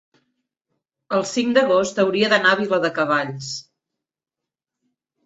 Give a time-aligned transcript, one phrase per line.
[1.17, 3.51] el cinc d'agost hauria d'anar a Viladecavalls.